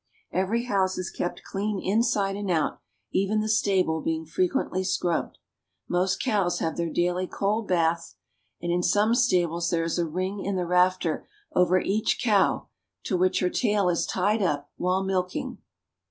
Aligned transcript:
Every 0.31 0.63
house 0.63 0.97
is 0.97 1.11
kept 1.11 1.43
clean 1.43 1.79
inside 1.79 2.35
and 2.35 2.49
out, 2.49 2.79
even 3.11 3.39
the 3.39 3.47
stable 3.47 4.01
being 4.01 4.25
frequently 4.25 4.83
scrubbed. 4.83 5.37
Most 5.87 6.19
cows 6.19 6.57
have 6.57 6.75
their 6.75 6.89
daily 6.89 7.27
cold 7.27 7.67
bath, 7.67 8.15
and 8.59 8.71
in 8.71 8.81
some 8.81 9.13
stables 9.13 9.69
there 9.69 9.83
is 9.83 9.99
a 9.99 10.07
ring 10.07 10.43
in 10.43 10.55
the 10.55 10.65
rafter 10.65 11.27
over 11.53 11.79
each 11.79 12.19
cow 12.19 12.67
to 13.03 13.15
which 13.15 13.41
her 13.41 13.49
tail 13.51 13.89
is 13.89 14.07
tied 14.07 14.41
up 14.41 14.71
while 14.75 15.03
milking. 15.03 15.59